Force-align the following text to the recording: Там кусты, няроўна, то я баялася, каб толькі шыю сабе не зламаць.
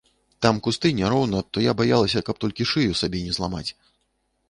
Там 0.45 0.61
кусты, 0.67 0.91
няроўна, 1.01 1.43
то 1.55 1.63
я 1.65 1.77
баялася, 1.83 2.25
каб 2.31 2.43
толькі 2.47 2.71
шыю 2.73 3.01
сабе 3.03 3.25
не 3.31 3.41
зламаць. 3.41 3.67